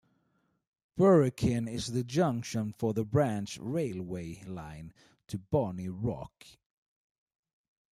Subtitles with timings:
[0.97, 4.95] Burakin is the junction for the branch railway line
[5.27, 6.43] to Bonnie Rock.